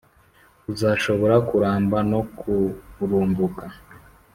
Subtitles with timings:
[0.71, 3.65] Uzashobora kuramba no kurumbuka.